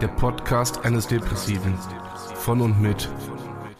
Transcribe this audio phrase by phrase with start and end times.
[0.00, 1.76] Der Podcast eines Depressiven.
[2.36, 3.08] Von und mit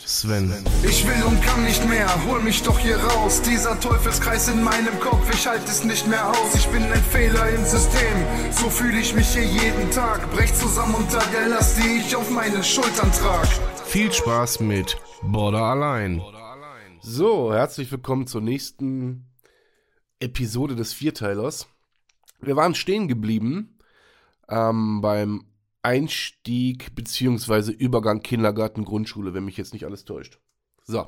[0.04, 0.52] Sven.
[0.82, 3.40] Ich will und kann nicht mehr, hol mich doch hier raus.
[3.42, 6.56] Dieser Teufelskreis in meinem Kopf, ich halte es nicht mehr aus.
[6.56, 8.16] Ich bin ein Fehler im System,
[8.50, 10.28] so fühle ich mich hier jeden Tag.
[10.32, 13.46] Brech zusammen unter der Last, die ich auf meinen Schultern trag.
[13.84, 16.20] Viel Spaß mit Border allein.
[17.00, 19.30] So, herzlich willkommen zur nächsten
[20.18, 21.68] Episode des Vierteilers.
[22.40, 23.78] Wir waren stehen geblieben
[24.48, 25.44] ähm, beim
[25.88, 27.72] Einstieg bzw.
[27.72, 30.38] Übergang Kindergarten, Grundschule, wenn mich jetzt nicht alles täuscht.
[30.84, 31.06] So.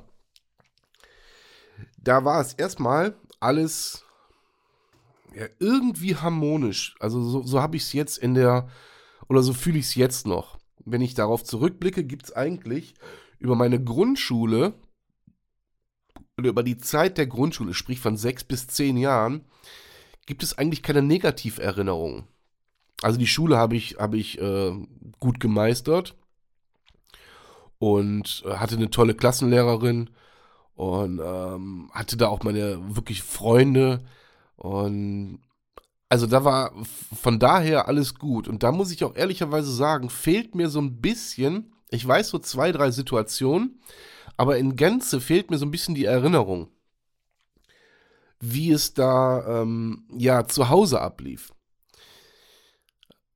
[1.98, 4.06] Da war es erstmal alles
[5.34, 6.96] ja, irgendwie harmonisch.
[6.98, 8.70] Also so, so habe ich es jetzt in der,
[9.28, 10.58] oder so fühle ich es jetzt noch.
[10.86, 12.94] Wenn ich darauf zurückblicke, gibt es eigentlich
[13.38, 14.72] über meine Grundschule
[16.38, 19.44] oder über die Zeit der Grundschule, sprich von sechs bis zehn Jahren,
[20.24, 22.24] gibt es eigentlich keine Negativerinnerungen.
[23.02, 24.72] Also die Schule habe ich, hab ich äh,
[25.18, 26.16] gut gemeistert
[27.78, 30.10] und äh, hatte eine tolle Klassenlehrerin
[30.74, 34.04] und ähm, hatte da auch meine wirklich Freunde
[34.56, 35.40] und
[36.10, 36.72] also da war
[37.22, 38.48] von daher alles gut.
[38.48, 42.40] Und da muss ich auch ehrlicherweise sagen, fehlt mir so ein bisschen, ich weiß so
[42.40, 43.80] zwei, drei Situationen,
[44.36, 46.68] aber in Gänze fehlt mir so ein bisschen die Erinnerung,
[48.40, 51.52] wie es da ähm, ja zu Hause ablief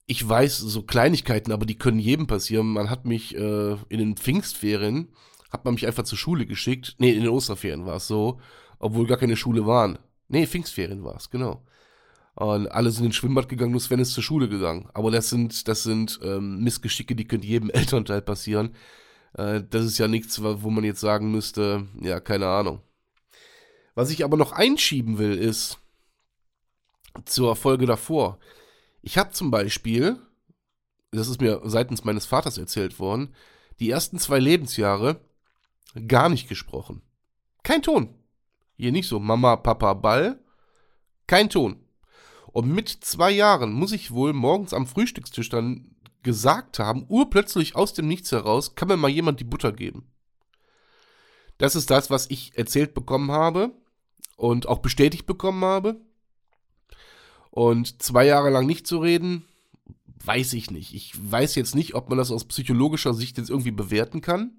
[0.06, 2.68] ich weiß so Kleinigkeiten, aber die können jedem passieren.
[2.68, 5.08] Man hat mich äh, in den Pfingstferien,
[5.50, 6.96] hat man mich einfach zur Schule geschickt.
[6.98, 8.40] Nee, in den Osterferien war es so,
[8.78, 9.98] obwohl gar keine Schule waren.
[10.28, 11.64] Nee, Pfingstferien war es, genau.
[12.34, 14.88] Und alle sind ins Schwimmbad gegangen, nur Sven ist zur Schule gegangen.
[14.92, 18.74] Aber das sind, das sind ähm, Missgeschicke, die können jedem Elternteil passieren.
[19.34, 22.80] Äh, das ist ja nichts, wo man jetzt sagen müsste, ja, keine Ahnung.
[23.94, 25.78] Was ich aber noch einschieben will, ist
[27.24, 28.38] zur Folge davor.
[29.06, 30.18] Ich habe zum Beispiel,
[31.10, 33.34] das ist mir seitens meines Vaters erzählt worden,
[33.78, 35.20] die ersten zwei Lebensjahre
[36.08, 37.02] gar nicht gesprochen.
[37.62, 38.14] Kein Ton.
[38.76, 40.42] Hier nicht so Mama, Papa, Ball.
[41.26, 41.84] Kein Ton.
[42.46, 47.92] Und mit zwei Jahren muss ich wohl morgens am Frühstückstisch dann gesagt haben, urplötzlich aus
[47.92, 50.10] dem Nichts heraus, kann mir mal jemand die Butter geben.
[51.58, 53.72] Das ist das, was ich erzählt bekommen habe
[54.36, 56.00] und auch bestätigt bekommen habe.
[57.54, 59.44] Und zwei Jahre lang nicht zu reden,
[60.24, 60.92] weiß ich nicht.
[60.92, 64.58] Ich weiß jetzt nicht, ob man das aus psychologischer Sicht jetzt irgendwie bewerten kann.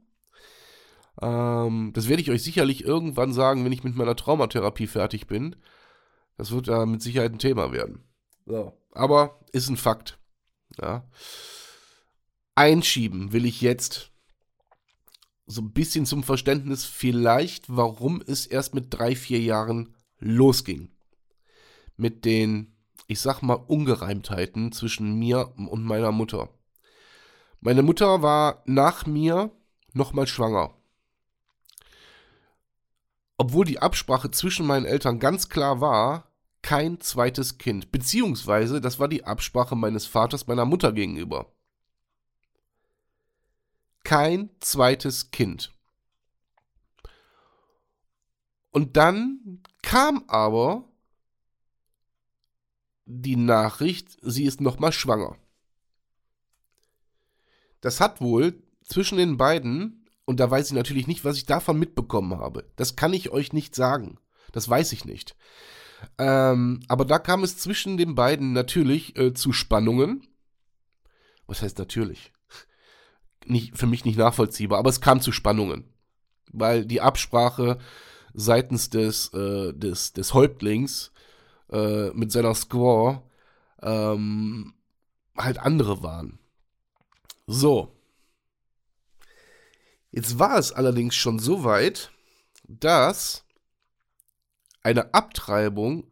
[1.22, 5.57] Ähm, das werde ich euch sicherlich irgendwann sagen, wenn ich mit meiner Traumatherapie fertig bin.
[6.38, 8.05] Das wird da mit Sicherheit ein Thema werden.
[8.45, 8.72] So.
[8.94, 10.17] Aber ist ein Fakt.
[10.79, 11.05] Ja.
[12.55, 14.13] Einschieben will ich jetzt
[15.47, 20.91] so ein bisschen zum Verständnis vielleicht, warum es erst mit drei, vier Jahren losging.
[21.97, 22.74] Mit den
[23.07, 26.49] ich sag mal, Ungereimtheiten zwischen mir und meiner Mutter.
[27.61, 29.51] Meine Mutter war nach mir
[29.93, 30.73] nochmal schwanger.
[33.38, 37.91] Obwohl die Absprache zwischen meinen Eltern ganz klar war, kein zweites Kind.
[37.91, 41.51] Beziehungsweise, das war die Absprache meines Vaters meiner Mutter gegenüber.
[44.03, 45.72] Kein zweites Kind.
[48.72, 50.83] Und dann kam aber
[53.05, 55.37] die Nachricht, sie ist nochmal schwanger.
[57.81, 61.78] Das hat wohl zwischen den beiden, und da weiß ich natürlich nicht, was ich davon
[61.78, 62.72] mitbekommen habe.
[62.75, 64.17] Das kann ich euch nicht sagen.
[64.52, 65.35] Das weiß ich nicht.
[66.17, 70.28] Ähm, aber da kam es zwischen den beiden natürlich äh, zu Spannungen.
[71.47, 72.31] Was heißt natürlich?
[73.46, 75.93] Nicht, für mich nicht nachvollziehbar, aber es kam zu Spannungen.
[76.52, 77.78] Weil die Absprache
[78.34, 81.11] seitens des, äh, des, des Häuptlings
[81.72, 83.23] äh, mit seiner Score
[83.82, 84.73] ähm,
[85.38, 86.40] halt andere waren.
[87.47, 87.91] So.
[90.12, 92.12] Jetzt war es allerdings schon so weit,
[92.64, 93.44] dass
[94.82, 96.06] eine Abtreibung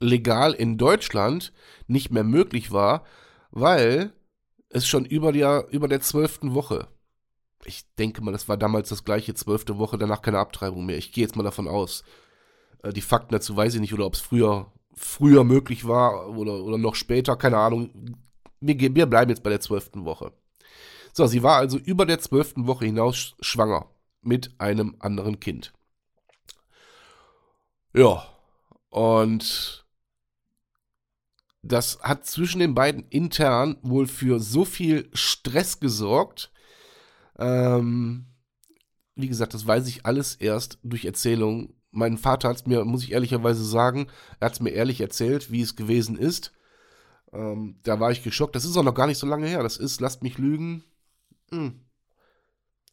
[0.00, 1.52] legal in Deutschland
[1.86, 3.04] nicht mehr möglich war,
[3.50, 4.12] weil
[4.70, 6.88] es schon über der, über der zwölften Woche,
[7.64, 10.96] ich denke mal, das war damals das gleiche, zwölfte Woche, danach keine Abtreibung mehr.
[10.96, 12.02] Ich gehe jetzt mal davon aus.
[12.82, 16.62] Äh, die Fakten dazu weiß ich nicht, oder ob es früher, früher möglich war oder,
[16.62, 18.16] oder noch später, keine Ahnung.
[18.60, 20.32] Wir, wir bleiben jetzt bei der zwölften Woche.
[21.12, 23.86] So, sie war also über der zwölften Woche hinaus schwanger
[24.22, 25.72] mit einem anderen Kind.
[27.94, 28.26] Ja,
[28.88, 29.84] und
[31.62, 36.50] das hat zwischen den beiden intern wohl für so viel Stress gesorgt.
[37.38, 38.26] Ähm,
[39.14, 41.74] wie gesagt, das weiß ich alles erst durch Erzählung.
[41.92, 44.08] Mein Vater hat es mir, muss ich ehrlicherweise sagen,
[44.40, 46.52] er hat es mir ehrlich erzählt, wie es gewesen ist.
[47.32, 48.56] Ähm, da war ich geschockt.
[48.56, 49.62] Das ist auch noch gar nicht so lange her.
[49.62, 50.84] Das ist, lasst mich lügen,
[51.50, 51.80] hm,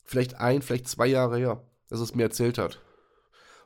[0.03, 2.81] vielleicht ein, vielleicht zwei Jahre her, dass er es mir erzählt hat.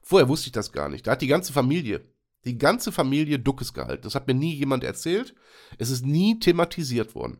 [0.04, 1.08] Vorher wusste ich das gar nicht.
[1.08, 2.06] Da hat die ganze Familie,
[2.46, 4.04] die ganze Familie Duckes gehalten.
[4.04, 5.34] Das hat mir nie jemand erzählt.
[5.80, 7.38] Es ist nie thematisiert worden.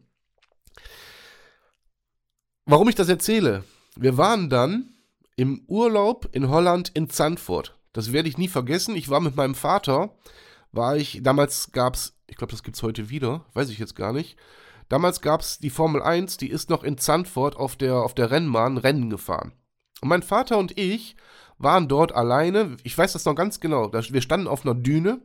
[2.66, 3.66] Warum ich das erzähle?
[3.96, 4.96] Wir waren dann
[5.36, 7.78] im Urlaub in Holland in Zandvoort.
[7.94, 8.96] Das werde ich nie vergessen.
[8.96, 10.16] Ich war mit meinem Vater,
[10.72, 13.96] war ich, damals gab es, ich glaube, das gibt es heute wieder, weiß ich jetzt
[13.96, 14.38] gar nicht.
[14.90, 18.32] Damals gab es die Formel 1, die ist noch in Zandvoort auf der, auf der
[18.32, 19.54] Rennbahn Rennen gefahren.
[20.02, 21.16] Und mein Vater und ich
[21.58, 22.78] waren dort alleine.
[22.84, 23.92] Ich weiß das noch ganz genau.
[23.94, 25.22] Wir standen auf einer Düne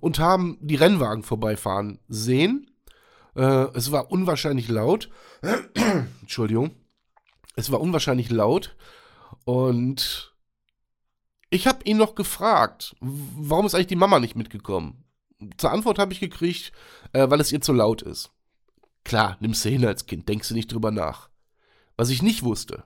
[0.00, 2.70] und haben die Rennwagen vorbeifahren sehen.
[3.36, 5.08] Äh, es war unwahrscheinlich laut.
[6.20, 6.72] Entschuldigung.
[7.54, 8.74] Es war unwahrscheinlich laut.
[9.44, 10.31] Und
[11.52, 15.04] ich habe ihn noch gefragt, warum ist eigentlich die Mama nicht mitgekommen?
[15.58, 16.72] Zur Antwort habe ich gekriegt,
[17.12, 18.30] äh, weil es ihr zu laut ist.
[19.04, 21.28] Klar, nimmst du hin als Kind, denkst du nicht drüber nach.
[21.96, 22.84] Was ich nicht wusste,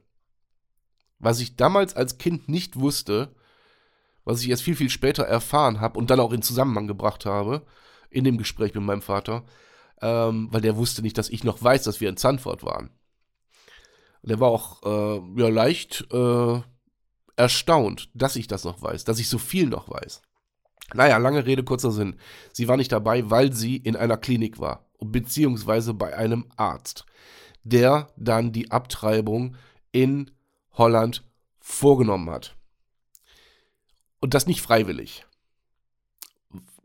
[1.20, 3.36] was ich damals als Kind nicht wusste,
[4.24, 7.64] was ich erst viel, viel später erfahren habe und dann auch in Zusammenhang gebracht habe,
[8.10, 9.44] in dem Gespräch mit meinem Vater,
[10.02, 12.90] ähm, weil der wusste nicht, dass ich noch weiß, dass wir in Zandvoort waren.
[14.22, 16.62] Der war auch äh, ja, leicht äh,
[17.36, 20.22] erstaunt, dass ich das noch weiß, dass ich so viel noch weiß.
[20.94, 22.16] Naja, lange Rede, kurzer Sinn.
[22.52, 27.04] Sie war nicht dabei, weil sie in einer Klinik war, beziehungsweise bei einem Arzt,
[27.64, 29.56] der dann die Abtreibung
[29.92, 30.30] in
[30.72, 31.24] Holland
[31.58, 32.56] vorgenommen hat.
[34.20, 35.26] Und das nicht freiwillig.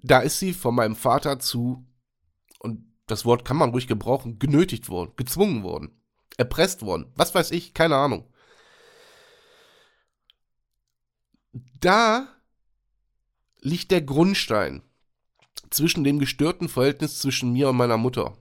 [0.01, 1.85] Da ist sie von meinem Vater zu,
[2.59, 6.01] und das Wort kann man ruhig gebrauchen, genötigt worden, gezwungen worden,
[6.37, 8.30] erpresst worden, was weiß ich, keine Ahnung.
[11.53, 12.27] Da
[13.59, 14.81] liegt der Grundstein
[15.69, 18.37] zwischen dem gestörten Verhältnis zwischen mir und meiner Mutter.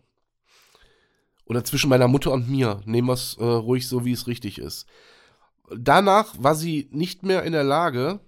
[1.44, 2.80] Oder zwischen meiner Mutter und mir.
[2.84, 4.86] Nehmen wir es äh, ruhig so, wie es richtig ist.
[5.76, 8.20] Danach war sie nicht mehr in der Lage,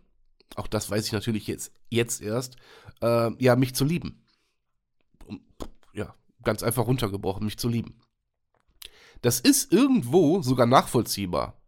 [0.56, 2.56] auch das weiß ich natürlich jetzt, jetzt erst,
[3.00, 4.24] äh, ja, mich zu lieben.
[5.92, 8.00] Ja, ganz einfach runtergebrochen, mich zu lieben.
[9.22, 11.60] Das ist irgendwo sogar nachvollziehbar.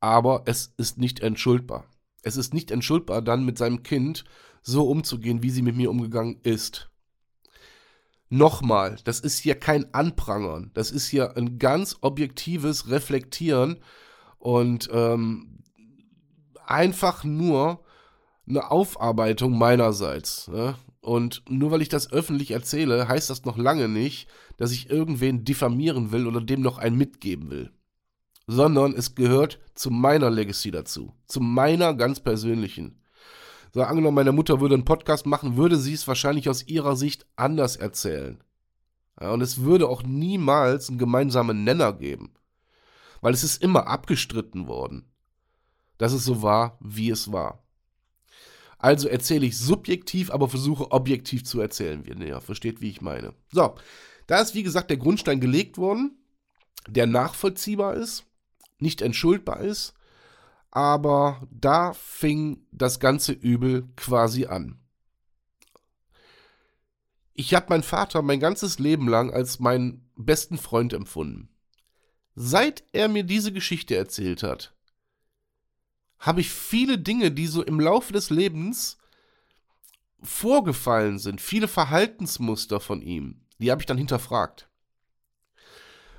[0.00, 1.88] Aber es ist nicht entschuldbar.
[2.22, 4.24] Es ist nicht entschuldbar, dann mit seinem Kind
[4.62, 6.90] so umzugehen, wie sie mit mir umgegangen ist.
[8.30, 13.78] Nochmal, das ist hier kein Anprangern, das ist hier ein ganz objektives Reflektieren
[14.38, 15.62] und ähm,
[16.66, 17.82] einfach nur
[18.46, 20.48] eine Aufarbeitung meinerseits.
[20.48, 20.74] Ne?
[21.00, 24.28] Und nur weil ich das öffentlich erzähle, heißt das noch lange nicht,
[24.58, 27.72] dass ich irgendwen diffamieren will oder dem noch ein mitgeben will
[28.48, 32.98] sondern es gehört zu meiner Legacy dazu, zu meiner ganz persönlichen.
[33.74, 37.26] So, angenommen, meine Mutter würde einen Podcast machen, würde sie es wahrscheinlich aus ihrer Sicht
[37.36, 38.42] anders erzählen.
[39.20, 42.32] Ja, und es würde auch niemals einen gemeinsamen Nenner geben.
[43.20, 45.04] Weil es ist immer abgestritten worden,
[45.98, 47.62] dass es so war, wie es war.
[48.78, 53.02] Also erzähle ich subjektiv, aber versuche objektiv zu erzählen, wie ihr näher versteht, wie ich
[53.02, 53.34] meine.
[53.52, 53.74] So,
[54.26, 56.16] da ist wie gesagt der Grundstein gelegt worden,
[56.88, 58.24] der nachvollziehbar ist
[58.78, 59.94] nicht entschuldbar ist,
[60.70, 64.78] aber da fing das ganze Übel quasi an.
[67.34, 71.48] Ich habe meinen Vater mein ganzes Leben lang als meinen besten Freund empfunden.
[72.34, 74.74] Seit er mir diese Geschichte erzählt hat,
[76.18, 78.98] habe ich viele Dinge, die so im Laufe des Lebens
[80.20, 84.68] vorgefallen sind, viele Verhaltensmuster von ihm, die habe ich dann hinterfragt.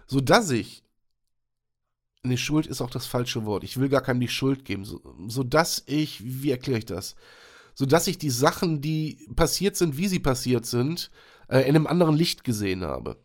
[0.08, 0.84] Sodass ich
[2.30, 3.64] Nee, Schuld ist auch das falsche Wort.
[3.64, 5.46] Ich will gar keinem die Schuld geben, so, so
[5.86, 7.16] ich, wie erkläre ich das?
[7.76, 11.12] So dass ich die Sachen, die passiert sind, wie sie passiert sind,
[11.48, 13.18] äh, in einem anderen Licht gesehen habe.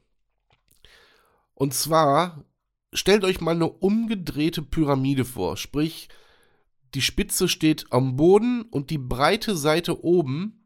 [1.55, 2.45] Und zwar,
[2.93, 6.09] stellt euch mal eine umgedrehte Pyramide vor, sprich,
[6.95, 10.65] die Spitze steht am Boden und die breite Seite oben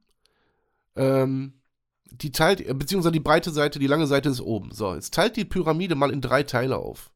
[0.97, 1.55] ähm,
[2.11, 4.73] die teilt, beziehungsweise die breite Seite, die lange Seite ist oben.
[4.73, 7.11] So, jetzt teilt die Pyramide mal in drei Teile auf.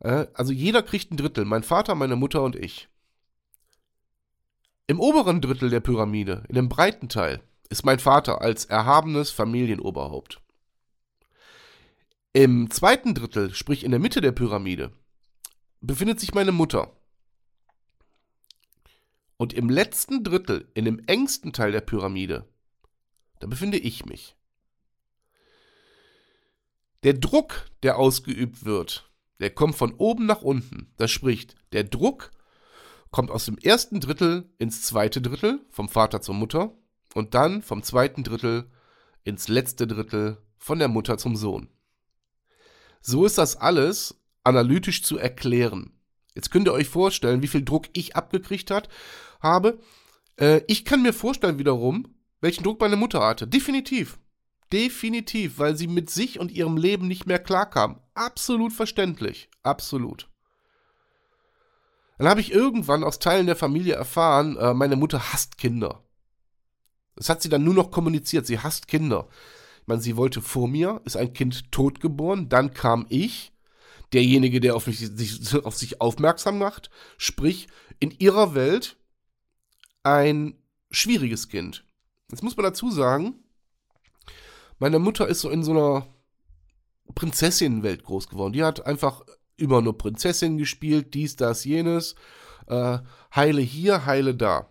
[0.00, 2.88] Äh, also jeder kriegt ein Drittel, mein Vater, meine Mutter und ich.
[4.86, 10.40] Im oberen Drittel der Pyramide, in dem breiten Teil, ist mein Vater als erhabenes Familienoberhaupt.
[12.32, 14.92] Im zweiten Drittel, sprich in der Mitte der Pyramide,
[15.80, 16.92] befindet sich meine Mutter.
[19.36, 22.48] Und im letzten Drittel, in dem engsten Teil der Pyramide,
[23.40, 24.36] da befinde ich mich.
[27.04, 29.07] Der Druck, der ausgeübt wird,
[29.40, 30.92] der kommt von oben nach unten.
[30.96, 32.30] Das spricht, der Druck
[33.10, 36.76] kommt aus dem ersten Drittel ins zweite Drittel, vom Vater zur Mutter,
[37.14, 38.70] und dann vom zweiten Drittel
[39.24, 41.68] ins letzte Drittel, von der Mutter zum Sohn.
[43.00, 45.92] So ist das alles analytisch zu erklären.
[46.34, 48.88] Jetzt könnt ihr euch vorstellen, wie viel Druck ich abgekriegt hat,
[49.40, 49.78] habe.
[50.36, 53.46] Äh, ich kann mir vorstellen wiederum, welchen Druck meine Mutter hatte.
[53.46, 54.18] Definitiv.
[54.72, 58.00] Definitiv, weil sie mit sich und ihrem Leben nicht mehr klarkam.
[58.14, 59.48] Absolut verständlich.
[59.62, 60.28] Absolut.
[62.18, 66.02] Dann habe ich irgendwann aus Teilen der Familie erfahren, äh, meine Mutter hasst Kinder.
[67.14, 68.46] Das hat sie dann nur noch kommuniziert.
[68.46, 69.28] Sie hasst Kinder.
[69.82, 73.52] Ich meine, sie wollte vor mir, ist ein Kind totgeboren, dann kam ich,
[74.12, 77.68] derjenige, der auf, mich, sich, auf sich aufmerksam macht, sprich,
[78.00, 78.96] in ihrer Welt
[80.02, 80.54] ein
[80.90, 81.84] schwieriges Kind.
[82.30, 83.34] Jetzt muss man dazu sagen,
[84.78, 86.06] meine Mutter ist so in so einer
[87.14, 88.52] Prinzessinnenwelt groß geworden.
[88.52, 89.22] Die hat einfach
[89.56, 92.14] immer nur Prinzessin gespielt, dies, das, jenes.
[92.66, 92.98] Äh,
[93.34, 94.68] heile hier, heile da.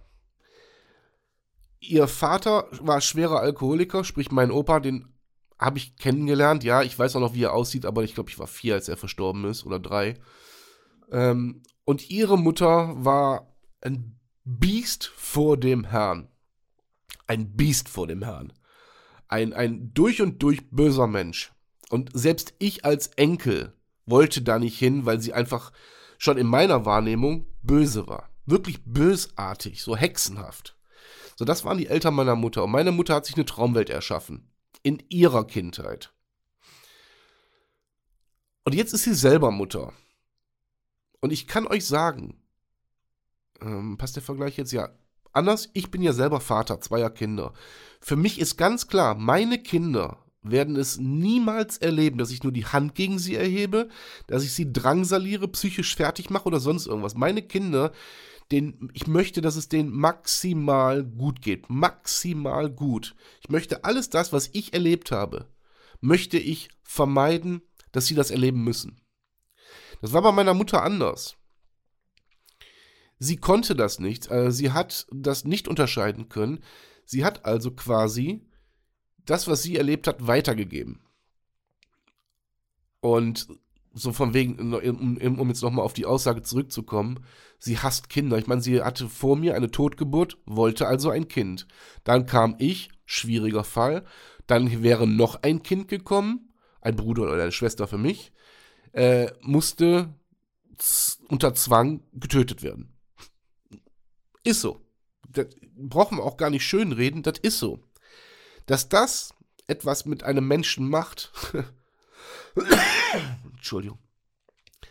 [1.80, 5.14] Ihr Vater war schwerer Alkoholiker, sprich mein Opa, den
[5.60, 6.64] habe ich kennengelernt.
[6.64, 8.88] Ja, ich weiß auch noch, wie er aussieht, aber ich glaube, ich war vier, als
[8.88, 10.16] er verstorben ist oder drei.
[11.12, 16.30] Ähm, und ihre Mutter war ein Biest vor dem Herrn
[17.28, 18.54] ein Biest vor dem Herrn.
[19.28, 21.52] Ein, ein durch und durch böser Mensch.
[21.90, 23.74] Und selbst ich als Enkel
[24.06, 25.72] wollte da nicht hin, weil sie einfach
[26.18, 28.30] schon in meiner Wahrnehmung böse war.
[28.46, 30.78] Wirklich bösartig, so hexenhaft.
[31.36, 32.64] So, das waren die Eltern meiner Mutter.
[32.64, 34.50] Und meine Mutter hat sich eine Traumwelt erschaffen.
[34.82, 36.14] In ihrer Kindheit.
[38.64, 39.94] Und jetzt ist sie selber Mutter.
[41.20, 42.42] Und ich kann euch sagen,
[43.62, 44.72] ähm, passt der Vergleich jetzt?
[44.72, 44.90] Ja,
[45.38, 47.54] anders, ich bin ja selber Vater zweier Kinder.
[48.02, 52.66] Für mich ist ganz klar, meine Kinder werden es niemals erleben, dass ich nur die
[52.66, 53.90] Hand gegen sie erhebe,
[54.28, 57.16] dass ich sie drangsaliere, psychisch fertig mache oder sonst irgendwas.
[57.16, 57.92] Meine Kinder,
[58.52, 61.70] den, ich möchte, dass es denen maximal gut geht.
[61.70, 63.16] Maximal gut.
[63.42, 65.48] Ich möchte alles das, was ich erlebt habe,
[66.00, 69.02] möchte ich vermeiden, dass sie das erleben müssen.
[70.02, 71.36] Das war bei meiner Mutter anders.
[73.20, 76.60] Sie konnte das nicht, äh, sie hat das nicht unterscheiden können.
[77.06, 78.46] Sie hat also quasi
[79.26, 81.00] das, was sie erlebt hat, weitergegeben.
[83.00, 83.48] Und
[83.94, 87.24] so von wegen, um, um jetzt nochmal auf die Aussage zurückzukommen,
[87.58, 88.38] sie hasst Kinder.
[88.38, 91.68] Ich meine, sie hatte vor mir eine Totgeburt, wollte also ein Kind.
[92.04, 94.04] Dann kam ich, schwieriger Fall.
[94.46, 98.32] Dann wäre noch ein Kind gekommen, ein Bruder oder eine Schwester für mich,
[98.94, 100.14] äh, musste
[101.28, 102.97] unter Zwang getötet werden.
[104.48, 104.80] Ist so.
[105.28, 107.84] Das brauchen wir auch gar nicht schönreden, das ist so.
[108.66, 109.34] Dass das
[109.68, 111.34] etwas mit einem Menschen macht,
[113.44, 114.00] Entschuldigung,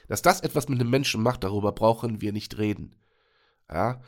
[0.09, 2.97] dass das etwas mit einem Menschen macht, darüber brauchen wir nicht reden.
[3.73, 4.03] Ja,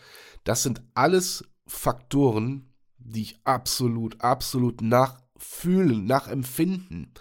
[0.45, 7.15] das sind alles Faktoren, die ich absolut, absolut nachfühlen, nachempfinden,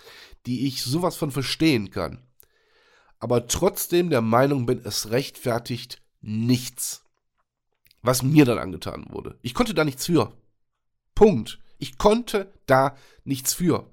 [0.46, 2.28] die ich sowas von verstehen kann.
[3.20, 7.07] Aber trotzdem der Meinung bin, es rechtfertigt nichts
[8.08, 9.38] was mir dann angetan wurde.
[9.42, 10.32] Ich konnte da nichts für.
[11.14, 11.60] Punkt.
[11.78, 12.96] Ich konnte da
[13.26, 13.86] nichts für.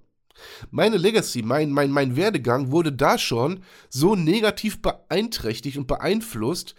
[0.70, 6.74] Meine Legacy, mein, mein, mein Werdegang wurde da schon so negativ beeinträchtigt und beeinflusst,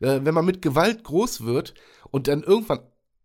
[0.00, 1.74] äh, wenn man mit Gewalt groß wird
[2.10, 2.80] und dann irgendwann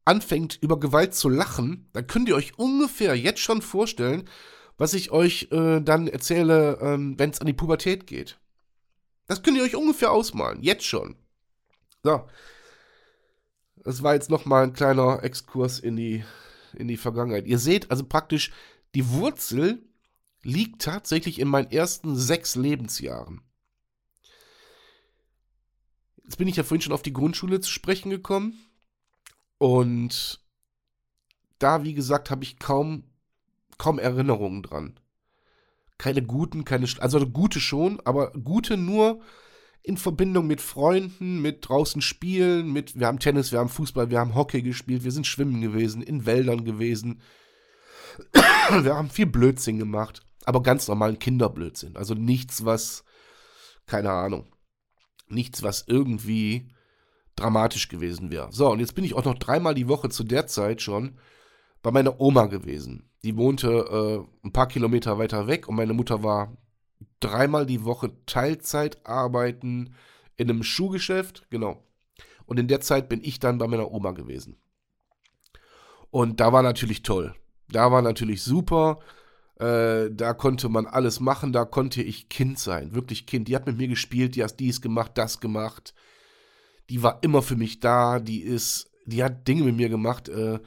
[0.05, 4.29] anfängt, über Gewalt zu lachen, dann könnt ihr euch ungefähr jetzt schon vorstellen,
[4.77, 8.39] was ich euch äh, dann erzähle, ähm, wenn es an die Pubertät geht.
[9.27, 11.15] Das könnt ihr euch ungefähr ausmalen, jetzt schon.
[12.03, 12.27] So,
[13.85, 16.25] das war jetzt nochmal ein kleiner Exkurs in die,
[16.73, 17.45] in die Vergangenheit.
[17.45, 18.51] Ihr seht also praktisch,
[18.95, 19.87] die Wurzel
[20.41, 23.41] liegt tatsächlich in meinen ersten sechs Lebensjahren.
[26.23, 28.59] Jetzt bin ich ja vorhin schon auf die Grundschule zu sprechen gekommen.
[29.59, 30.41] Und
[31.59, 33.03] da, wie gesagt, habe ich kaum,
[33.77, 34.99] kaum Erinnerungen dran.
[35.99, 39.21] Keine guten, keine, also gute schon, aber gute nur
[39.85, 44.19] in Verbindung mit Freunden, mit draußen spielen, mit, wir haben Tennis, wir haben Fußball, wir
[44.19, 47.21] haben Hockey gespielt, wir sind schwimmen gewesen, in Wäldern gewesen.
[48.33, 51.95] wir haben viel Blödsinn gemacht, aber ganz normalen Kinderblödsinn.
[51.97, 53.03] Also nichts, was,
[53.85, 54.47] keine Ahnung,
[55.27, 56.71] nichts, was irgendwie
[57.35, 58.51] dramatisch gewesen wäre.
[58.51, 61.19] So, und jetzt bin ich auch noch dreimal die Woche zu der Zeit schon
[61.83, 63.11] bei meiner Oma gewesen.
[63.23, 66.57] Die wohnte äh, ein paar Kilometer weiter weg und meine Mutter war
[67.19, 69.95] dreimal die Woche Teilzeit arbeiten
[70.37, 71.83] in einem Schuhgeschäft, genau.
[72.45, 74.57] Und in der Zeit bin ich dann bei meiner Oma gewesen.
[76.11, 77.35] Und da war natürlich toll.
[77.69, 78.99] Da war natürlich super.
[79.59, 81.51] Äh, da konnte man alles machen.
[81.51, 82.93] Da konnte ich Kind sein.
[82.93, 83.47] Wirklich Kind.
[83.47, 84.35] Die hat mit mir gespielt.
[84.35, 85.93] Die hat dies gemacht, das gemacht.
[86.89, 88.19] Die war immer für mich da.
[88.19, 90.29] Die ist, die hat Dinge mit mir gemacht.
[90.29, 90.59] Äh,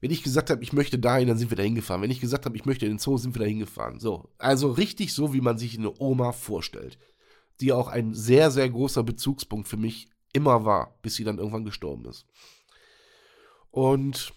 [0.00, 2.02] wenn ich gesagt habe, ich möchte dahin, dann sind wir da hingefahren.
[2.02, 3.98] Wenn ich gesagt habe, ich möchte in den Zoo, sind wir da hingefahren.
[3.98, 4.30] So.
[4.38, 6.98] Also richtig so, wie man sich eine Oma vorstellt.
[7.60, 11.64] Die auch ein sehr, sehr großer Bezugspunkt für mich immer war, bis sie dann irgendwann
[11.64, 12.26] gestorben ist.
[13.70, 14.32] Und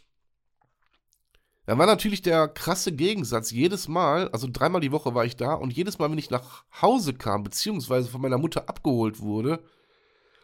[1.68, 3.52] dann war natürlich der krasse Gegensatz.
[3.52, 6.66] Jedes Mal, also dreimal die Woche war ich da und jedes Mal, wenn ich nach
[6.82, 9.64] Hause kam, beziehungsweise von meiner Mutter abgeholt wurde,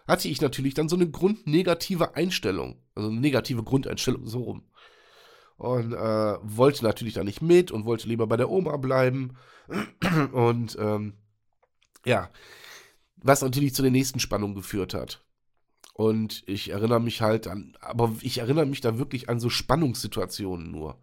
[0.07, 2.83] hatte ich natürlich dann so eine grundnegative Einstellung.
[2.93, 4.63] Also eine negative Grundeinstellung, so rum
[5.57, 9.37] und äh, wollte natürlich da nicht mit und wollte lieber bei der Oma bleiben.
[10.31, 11.17] Und ähm,
[12.05, 12.29] ja,
[13.17, 15.25] was natürlich zu der nächsten Spannung geführt hat.
[15.93, 20.71] Und ich erinnere mich halt an, aber ich erinnere mich da wirklich an so Spannungssituationen
[20.71, 21.01] nur.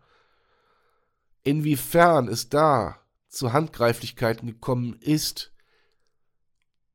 [1.42, 5.52] Inwiefern es da zu Handgreiflichkeiten gekommen ist,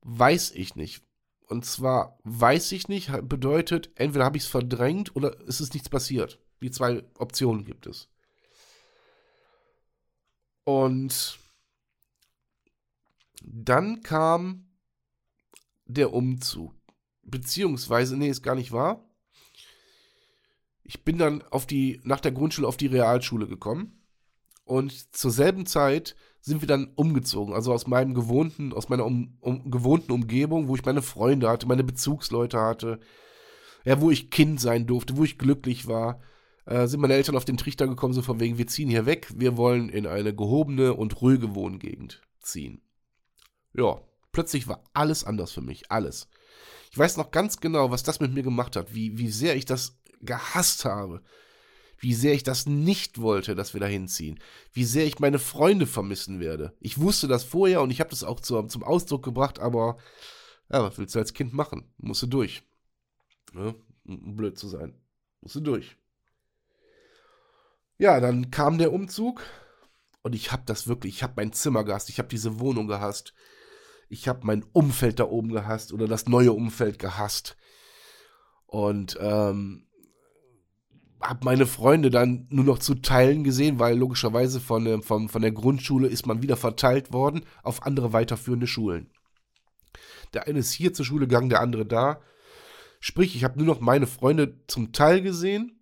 [0.01, 1.03] weiß ich nicht.
[1.47, 5.89] Und zwar weiß ich nicht, bedeutet, entweder habe ich es verdrängt oder ist es nichts
[5.89, 6.39] passiert.
[6.61, 8.09] Die zwei Optionen gibt es.
[10.63, 11.39] Und
[13.41, 14.67] dann kam
[15.85, 16.75] der Umzug.
[17.23, 19.05] Beziehungsweise, nee, ist gar nicht wahr.
[20.83, 24.03] Ich bin dann auf die, nach der Grundschule auf die Realschule gekommen.
[24.65, 27.53] Und zur selben Zeit sind wir dann umgezogen.
[27.53, 31.67] Also aus meinem gewohnten, aus meiner um, um, gewohnten Umgebung, wo ich meine Freunde hatte,
[31.67, 32.99] meine Bezugsleute hatte,
[33.86, 36.21] ja, wo ich Kind sein durfte, wo ich glücklich war,
[36.69, 39.27] äh, sind meine Eltern auf den Trichter gekommen, so von wegen, wir ziehen hier weg,
[39.36, 42.82] wir wollen in eine gehobene und ruhige Wohngegend ziehen.
[43.73, 44.01] Ja,
[44.32, 46.29] plötzlich war alles anders für mich, alles.
[46.91, 49.65] Ich weiß noch ganz genau, was das mit mir gemacht hat, wie, wie sehr ich
[49.65, 51.23] das gehasst habe,
[51.97, 54.39] wie sehr ich das nicht wollte, dass wir da hinziehen,
[54.71, 56.77] wie sehr ich meine Freunde vermissen werde.
[56.79, 59.97] Ich wusste das vorher und ich habe das auch zu, zum Ausdruck gebracht, aber
[60.71, 61.91] ja, was willst du als Kind machen?
[61.97, 62.62] Musst du durch.
[63.55, 64.93] Ja, blöd zu sein.
[65.41, 65.95] Musst du durch.
[68.01, 69.43] Ja, dann kam der Umzug
[70.21, 73.33] und ich habe das wirklich, ich habe mein Zimmer gehasst, ich habe diese Wohnung gehasst,
[74.07, 77.57] ich habe mein Umfeld da oben gehasst oder das neue Umfeld gehasst
[78.67, 79.85] und ähm,
[81.19, 85.51] habe meine Freunde dann nur noch zu Teilen gesehen, weil logischerweise von, von, von der
[85.51, 89.12] Grundschule ist man wieder verteilt worden auf andere weiterführende Schulen.
[90.33, 92.21] Der eine ist hier zur Schule gegangen, der andere da.
[93.01, 95.78] Sprich, ich habe nur noch meine Freunde zum Teil gesehen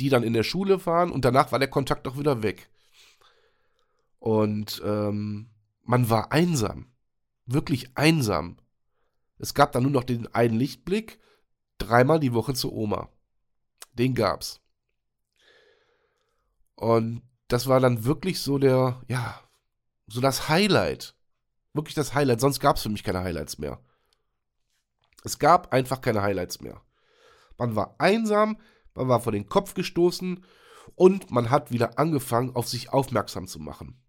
[0.00, 2.68] die dann in der Schule waren und danach war der Kontakt auch wieder weg.
[4.18, 5.50] Und ähm,
[5.82, 6.86] man war einsam.
[7.46, 8.58] Wirklich einsam.
[9.38, 11.20] Es gab dann nur noch den einen Lichtblick,
[11.78, 13.10] dreimal die Woche zur Oma.
[13.92, 14.60] Den gab's.
[16.74, 19.40] Und das war dann wirklich so der, ja,
[20.06, 21.14] so das Highlight.
[21.72, 22.40] Wirklich das Highlight.
[22.40, 23.80] Sonst gab es für mich keine Highlights mehr.
[25.22, 26.80] Es gab einfach keine Highlights mehr.
[27.58, 28.58] Man war einsam,
[28.94, 30.44] man war vor den Kopf gestoßen
[30.94, 34.00] und man hat wieder angefangen, auf sich aufmerksam zu machen.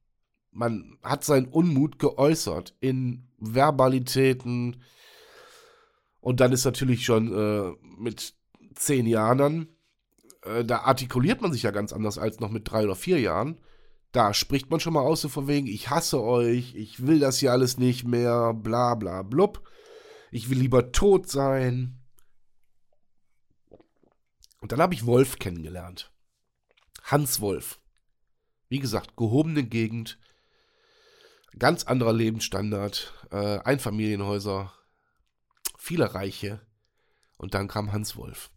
[0.51, 4.81] Man hat seinen Unmut geäußert in Verbalitäten.
[6.21, 8.35] Und dann ist natürlich schon äh, mit
[8.75, 9.75] zehn Jahren
[10.45, 13.57] äh, da artikuliert man sich ja ganz anders als noch mit drei oder vier Jahren.
[14.11, 17.39] Da spricht man schon mal aus, so von wegen, ich hasse euch, ich will das
[17.39, 19.61] hier alles nicht mehr, bla bla blub.
[20.31, 21.99] Ich will lieber tot sein.
[24.65, 26.11] Und dann habe ich Wolf kennengelernt.
[27.03, 27.79] Hans Wolf.
[28.67, 30.17] Wie gesagt, gehobene Gegend,
[31.59, 34.73] ganz anderer Lebensstandard, äh, Einfamilienhäuser,
[35.77, 36.65] viele Reiche.
[37.37, 38.49] Und dann kam Hans Wolf.